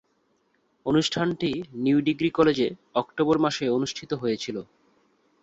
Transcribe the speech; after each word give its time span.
অনুষ্ঠানটি 0.85 1.49
new 1.75 1.97
degree 2.01 2.29
কলেজে 2.29 2.67
October 2.95 3.37
মাসে 3.39 3.65
অনুষ্ঠিত 3.69 4.11
হয়েছিলো। 4.13 4.61